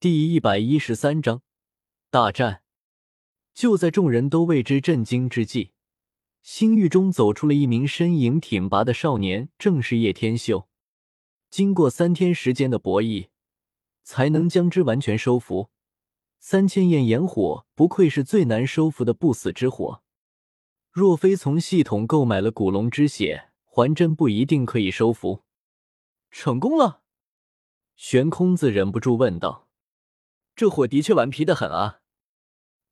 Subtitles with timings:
[0.00, 1.42] 第一百一十三章
[2.08, 2.62] 大战。
[3.52, 5.72] 就在众人都为之震惊之际，
[6.40, 10.68] 星域中走出了一名身影挺拔的少年，正是叶天秀。
[11.50, 13.30] 经过三天时间的博弈，
[14.04, 15.70] 才能将之完全收服。
[16.38, 20.04] 三千焰炎火不愧是最难收服的不死之火，
[20.92, 25.42] 若非从系统购买了古龙之血，还真不一定可以收服。
[26.30, 27.02] 成功了，
[27.96, 29.67] 玄空子忍不住问道。
[30.58, 32.00] 这火的确顽皮的很啊！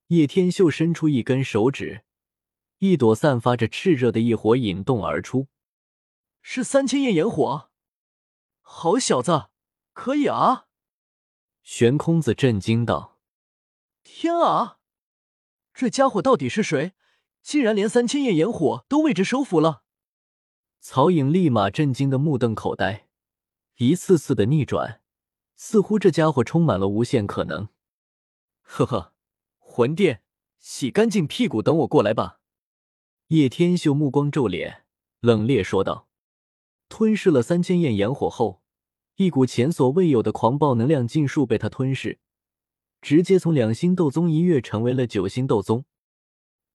[0.07, 2.05] 叶天秀伸出一根手指，
[2.79, 5.49] 一朵散发着炽热的异火引动而出，
[6.41, 7.69] 是三千焰炎火！
[8.61, 9.47] 好小子，
[9.93, 10.69] 可以啊！
[11.65, 13.19] 玄空子震惊道
[14.05, 14.79] ：“天啊，
[15.75, 16.93] 这家伙到底是谁？
[17.43, 19.83] 竟然连三千焰炎火都为之收服了！”
[20.79, 23.09] 曹颖立马震惊的目瞪口呆，
[23.79, 25.03] 一次次的逆转。
[25.57, 27.69] 似乎这家伙充满了无限可能。
[28.63, 29.15] 呵呵，
[29.59, 30.23] 魂殿，
[30.59, 32.41] 洗干净屁股，等我过来吧。
[33.29, 34.85] 叶天秀目光皱脸，
[35.21, 36.09] 冷冽说道
[36.89, 38.63] ：“吞噬了三千焰炎火后，
[39.17, 42.21] 一股前所未有的狂暴能量尽数被他吞噬，
[43.01, 45.85] 直接从两星斗宗一跃成为了九星斗宗。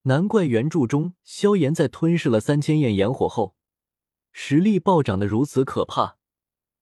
[0.03, 3.55] 难怪原著中萧炎在吞噬了三千焰炎火后，
[4.31, 6.17] 实力暴涨的如此可怕，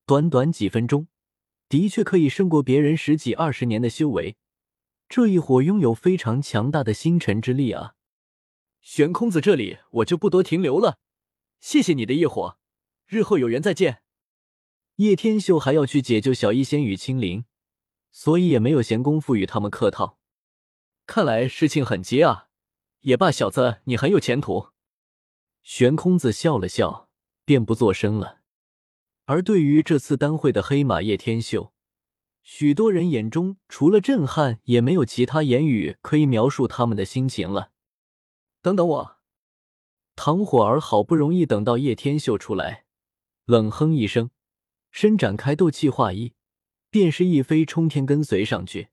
[0.06, 1.08] 短短几分钟。”
[1.70, 4.36] 的确可以胜过别人十几二十年的修为，
[5.08, 7.94] 这一伙拥有非常强大的星辰之力啊！
[8.82, 10.98] 玄空子这里我就不多停留了，
[11.60, 12.58] 谢谢你的异火，
[13.06, 14.02] 日后有缘再见。
[14.96, 17.46] 叶天秀还要去解救小医仙与青灵，
[18.12, 20.18] 所以也没有闲工夫与他们客套。
[21.06, 22.48] 看来事情很急啊！
[23.02, 24.70] 也罢，小子，你很有前途。
[25.62, 27.10] 玄空子笑了笑，
[27.46, 28.39] 便不作声了。
[29.30, 31.72] 而对于这次单会的黑马叶天秀，
[32.42, 37.70] 许多人眼中除了震撼，也没有其他言语可以描述他们的心情了。
[38.64, 39.18] 等等我，
[40.16, 42.86] 唐火儿好不容易等到叶天秀出来，
[43.46, 44.32] 冷哼一声，
[44.90, 46.34] 伸展开斗气化翼，
[46.90, 48.88] 便是一飞冲天跟随上去。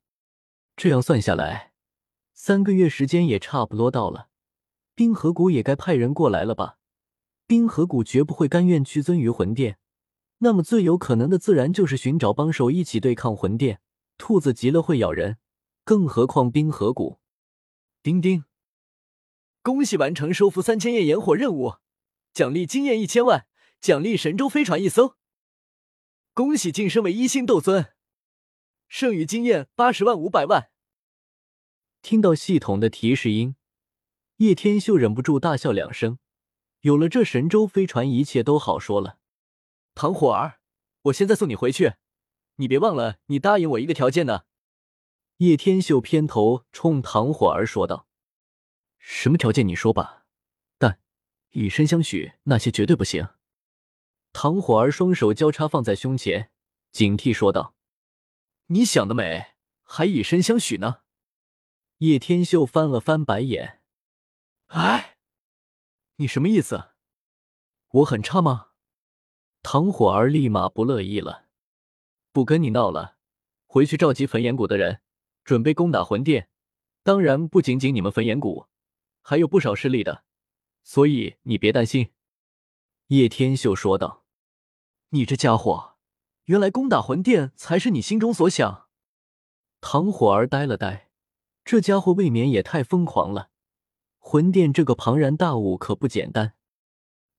[0.76, 1.72] 这样算下来，
[2.34, 4.28] 三个月时间也差不多到了，
[4.94, 6.76] 冰河谷也该派人过来了吧？
[7.46, 9.78] 冰河谷绝不会甘愿屈尊于魂殿。
[10.38, 13.80] 那么最有可能的自然就是寻找帮手一起对抗魂殿。
[14.18, 15.38] 兔子急了会咬人，
[15.84, 17.20] 更何况冰河谷。
[18.02, 18.44] 叮叮，
[19.62, 21.74] 恭喜完成收服三千焰炎火任务，
[22.32, 23.46] 奖励经验一千万，
[23.80, 25.16] 奖励神舟飞船一艘。
[26.32, 27.92] 恭喜晋升为一星斗尊，
[28.88, 30.70] 剩余经验八十万五百万。
[32.00, 33.56] 听到系统的提示音，
[34.36, 36.18] 叶天秀忍不住大笑两声。
[36.80, 39.18] 有了这神舟飞船，一切都好说了。
[39.96, 40.60] 唐火儿，
[41.04, 41.94] 我现在送你回去，
[42.56, 44.44] 你别忘了，你答应我一个条件呢。
[45.38, 48.06] 叶天秀偏头冲唐火儿说道
[49.00, 49.66] ：“什么条件？
[49.66, 50.26] 你说吧。
[50.76, 51.00] 但
[51.52, 53.26] 以身相许，那些绝对不行。”
[54.34, 56.50] 唐火儿双手交叉放在胸前，
[56.92, 57.74] 警惕说道
[58.68, 61.00] ：“你想得美，还以身相许呢？”
[61.98, 63.80] 叶天秀翻了翻白眼
[64.68, 65.16] ：“哎，
[66.16, 66.90] 你什么意思？
[67.88, 68.72] 我很差吗？”
[69.68, 71.46] 唐火儿立马不乐意了，
[72.30, 73.16] 不跟你闹了，
[73.66, 75.00] 回去召集焚炎谷的人，
[75.42, 76.48] 准备攻打魂殿。
[77.02, 78.68] 当然，不仅仅你们焚炎谷，
[79.22, 80.22] 还有不少势力的，
[80.84, 82.12] 所以你别担心。”
[83.10, 84.24] 叶天秀说道。
[85.10, 85.96] “你这家伙，
[86.44, 88.86] 原来攻打魂殿才是你心中所想？”
[89.82, 91.10] 唐火儿呆了呆，
[91.64, 93.50] 这家伙未免也太疯狂了。
[94.20, 96.54] 魂殿这个庞然大物可不简单。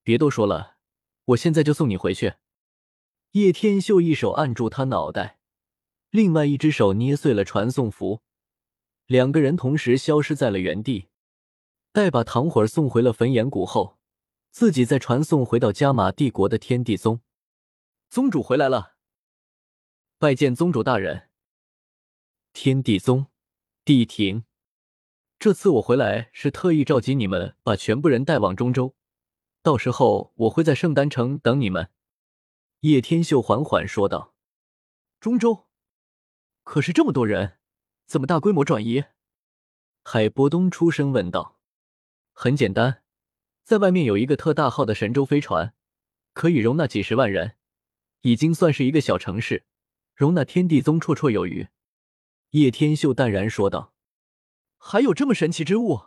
[0.04, 0.76] 别多说了。
[1.28, 2.36] 我现在就送你回去。
[3.32, 5.40] 叶天秀一手按住他脑袋，
[6.10, 8.22] 另外一只手捏碎了传送符，
[9.06, 11.10] 两个人同时消失在了原地。
[11.92, 13.98] 待把唐火送回了焚炎谷后，
[14.52, 17.22] 自己再传送回到加玛帝国的天地宗。
[18.10, 18.96] 宗主回来了，
[20.18, 21.30] 拜见宗主大人。
[22.54, 23.28] 天地宗，
[23.84, 24.46] 帝庭，
[25.38, 28.96] 这次我回来是特意召集你们，把全部人带往中州。
[29.68, 31.90] 到时候我会在圣丹城等你们。”
[32.88, 34.34] 叶天秀缓缓说道。
[35.20, 35.68] “中州，
[36.64, 37.58] 可是这么多人，
[38.06, 39.04] 怎么大规模转移？”
[40.04, 41.60] 海波东出声问道。
[42.32, 43.04] “很简单，
[43.66, 45.74] 在外面有一个特大号的神舟飞船，
[46.32, 47.58] 可以容纳几十万人，
[48.22, 49.66] 已经算是一个小城市，
[50.16, 51.68] 容纳天地宗绰绰有余。”
[52.52, 53.94] 叶天秀淡然说道。
[54.80, 56.04] “还有这么神奇之物？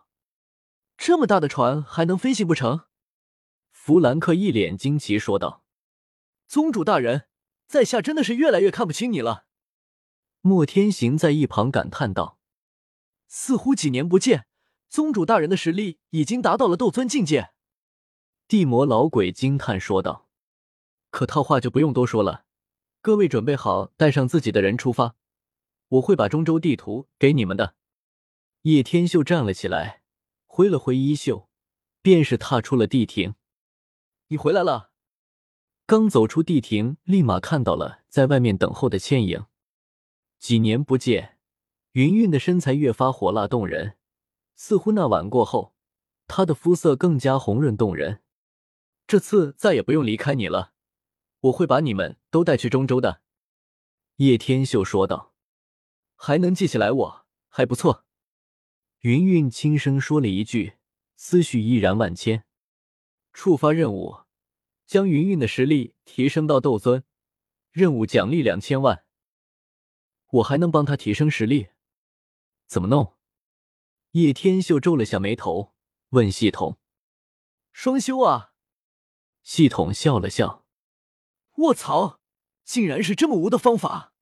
[0.97, 2.85] 这么大的船还能飞行不成？”
[3.83, 5.65] 弗兰克一脸惊奇说道
[6.47, 7.29] ：“宗主大人，
[7.67, 9.47] 在下真的是越来越看不清你了。
[10.43, 12.39] 莫天行在一旁感叹道
[13.27, 14.47] ：“似乎几年不见，
[14.91, 17.53] 宗主大人的实力已经达到了斗尊境界。”
[18.47, 20.29] 地魔老鬼惊叹说道
[21.09, 22.45] ：“可套话就不用多说了，
[23.01, 25.17] 各位准备好带上自己的人出发，
[25.89, 27.75] 我会把中州地图给你们的。”
[28.63, 30.03] 叶天秀站了起来，
[30.47, 31.49] 挥了挥衣袖，
[32.03, 33.37] 便是踏出了地庭。
[34.33, 34.93] 你回来了。
[35.87, 39.47] 刚走出地庭，立马看到了在外面等候的倩影。
[40.39, 41.39] 几年不见，
[41.93, 43.97] 云云的身材越发火辣动人，
[44.55, 45.75] 似乎那晚过后，
[46.29, 48.23] 她的肤色更加红润动人。
[49.09, 50.75] 这次再也不用离开你了，
[51.41, 53.23] 我会把你们都带去中州的。”
[54.19, 55.35] 叶天秀说道。
[56.15, 58.05] “还能记起来我，还不错。”
[59.01, 60.75] 云云轻声说了一句，
[61.17, 62.45] 思绪依然万千。
[63.33, 64.20] 触发任务，
[64.91, 67.05] 将云云的实力提升到斗尊，
[67.71, 69.05] 任务奖励两千万。
[70.31, 71.69] 我还能帮他提升实力，
[72.67, 73.17] 怎么弄？
[74.11, 75.77] 叶天秀皱了下眉头，
[76.09, 76.81] 问系统
[77.71, 78.53] ：“双修啊？”
[79.45, 80.67] 系统笑了笑
[81.59, 82.19] ：“卧槽，
[82.65, 84.13] 竟然是这么无的方法！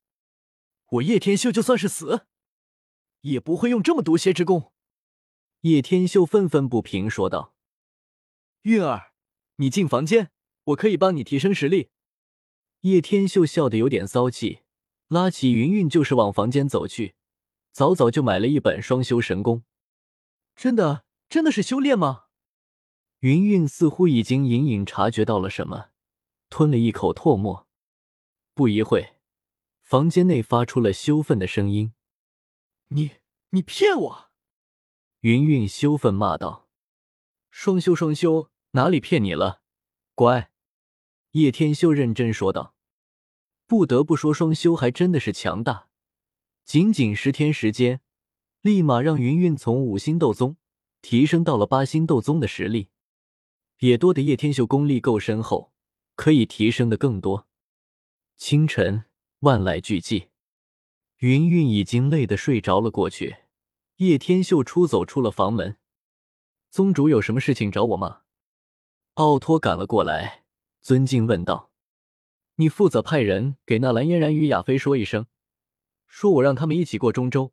[0.89, 2.27] 我叶天秀就算是死。”
[3.23, 4.75] 也不会用这么毒邪之功。
[5.63, 7.55] 叶天秀愤愤不平说道
[8.65, 9.15] ：“韵儿，
[9.57, 10.31] 你进房间，
[10.69, 11.91] 我可以帮你提升实力。”
[12.83, 14.61] 叶天秀笑得有点骚气，
[15.09, 17.15] 拉起云云就是往房间走去。
[17.73, 19.65] 早早就买了一本双修神功。
[20.57, 22.25] 真的，真的是修炼吗？
[23.21, 25.91] 云云似乎已经隐隐察觉到了什么，
[26.49, 27.67] 吞了一口唾沫。
[28.55, 29.15] 不一会，
[29.83, 31.93] 房间内发出了羞愤的声音。
[32.89, 33.13] 你
[33.51, 34.31] 你骗我！
[35.21, 36.69] 云云羞愤骂道
[37.51, 39.63] ：“双修双修，哪里骗你了？
[40.15, 40.53] 乖。”
[41.33, 42.75] 叶天修认真说道
[43.67, 45.89] ：“不得不说，双修还真的是强大。
[46.65, 48.01] 仅仅十天时间，
[48.63, 50.57] 立马让云云从五星斗宗
[51.03, 52.89] 提升到了八星斗宗的实力，
[53.79, 55.73] 也多得叶天秀功力够深厚，
[56.17, 57.47] 可以提升的更多。”
[58.39, 59.05] 清晨，
[59.41, 60.29] 万籁俱寂。
[61.19, 63.37] 云云已经累得睡着了过去，
[63.97, 65.77] 叶天秀出走出了房门。
[66.71, 68.21] 宗主有什么事情找我吗？
[69.15, 70.45] 奥托赶了过来，
[70.81, 71.71] 尊敬问道
[72.57, 75.27] ：“你负责派人给纳兰嫣然与亚飞说一声，
[76.07, 77.53] 说我让他们一起过中州。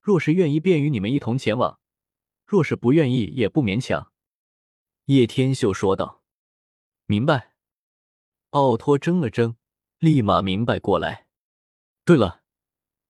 [0.00, 1.78] 若是愿意，便与你们一同前往；
[2.44, 4.12] 若是不愿意，也不勉强。”
[5.06, 6.22] 叶天秀说道。
[7.06, 7.52] “明白。”
[8.50, 9.56] 奥托怔了怔，
[9.98, 11.26] 立马明白过来。
[12.04, 12.42] 对了。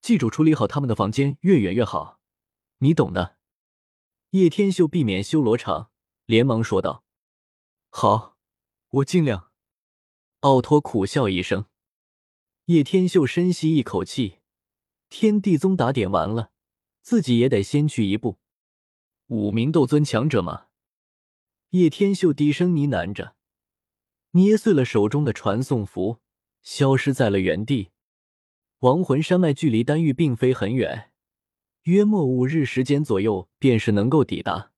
[0.01, 2.21] 记住，处理好他们的房间，越远越好，
[2.79, 3.39] 你懂的。
[4.31, 5.91] 叶天秀避免修罗场，
[6.27, 7.05] 连忙说道
[7.89, 8.34] ：“好，
[8.95, 9.51] 我尽量。”
[10.41, 11.67] 奥托苦笑一声。
[12.67, 14.41] 叶天秀深吸一口气，
[15.09, 16.51] 天地宗打点完了，
[17.03, 18.39] 自己也得先去一步。
[19.27, 20.67] 五名斗尊强者吗？
[21.71, 23.37] 叶天秀低声呢喃着，
[24.33, 26.21] 捏碎了手中的传送符，
[26.63, 27.91] 消失在了原地。
[28.81, 31.11] 亡魂山脉距离丹域并非很远，
[31.83, 34.73] 约莫五日时间左右便是能够抵达。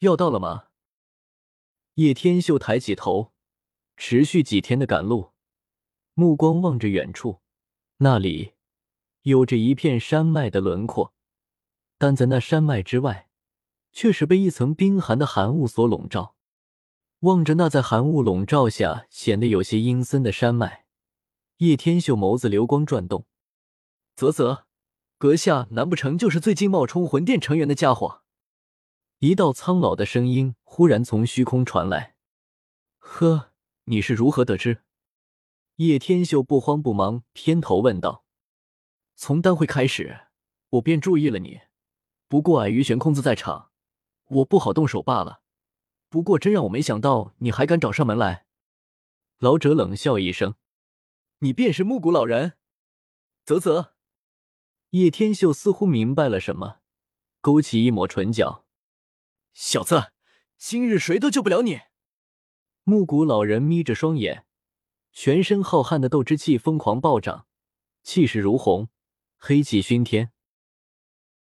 [0.00, 0.67] 要到了吗？
[1.98, 3.32] 叶天秀抬起头，
[3.96, 5.32] 持续几天的赶路，
[6.14, 7.40] 目光望着远处，
[7.96, 8.52] 那里
[9.22, 11.12] 有着一片山脉的轮廓，
[11.98, 13.28] 但在那山脉之外，
[13.90, 16.36] 却是被一层冰寒的寒雾所笼罩。
[17.22, 20.84] 望着那在寒雾笼罩下显得有些阴森的山脉。
[21.56, 23.26] 叶天秀眸子流光转动，
[24.14, 24.66] 啧啧，
[25.18, 28.22] 阁下难不成就是最近冒充魂殿成员的家伙？
[29.20, 32.14] 一道苍老的声音忽然从虚空传来。
[32.98, 33.50] 呵，
[33.86, 34.84] 你是如何得知？
[35.76, 38.24] 叶天秀不慌不忙偏头问道。
[39.16, 40.28] 从丹会开始，
[40.70, 41.62] 我便注意了你，
[42.28, 43.72] 不过碍于悬空子在场，
[44.28, 45.42] 我不好动手罢了。
[46.08, 48.46] 不过真让我没想到，你还敢找上门来。
[49.38, 50.54] 老者冷笑一声。
[51.40, 52.52] 你便是木谷老人，
[53.44, 53.94] 啧啧。
[54.90, 56.78] 叶天秀似乎明白了什么，
[57.40, 58.64] 勾起一抹唇角。
[59.60, 60.12] 小子，
[60.56, 61.80] 今日谁都救不了你！
[62.84, 64.44] 木谷老人眯着双眼，
[65.10, 67.48] 全身浩瀚的斗之气疯狂暴涨，
[68.04, 68.88] 气势如虹，
[69.36, 70.30] 黑气熏天。